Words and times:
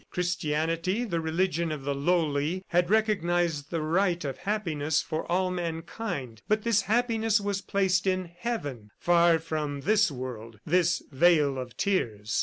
Christianity, 0.09 1.03
the 1.03 1.19
religion 1.21 1.71
of 1.71 1.83
the 1.83 1.93
lowly, 1.93 2.63
had 2.69 2.89
recognized 2.89 3.69
the 3.69 3.83
right 3.83 4.25
of 4.25 4.39
happiness 4.39 4.99
for 4.99 5.31
all 5.31 5.51
mankind, 5.51 6.41
but 6.47 6.63
this 6.63 6.81
happiness 6.81 7.39
was 7.39 7.61
placed 7.61 8.07
in 8.07 8.25
heaven, 8.25 8.89
far 8.97 9.37
from 9.37 9.81
this 9.81 10.09
world, 10.09 10.59
this 10.65 11.03
"vale 11.11 11.59
of 11.59 11.77
tears." 11.77 12.39